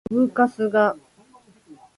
[0.09, 0.97] どぶカスが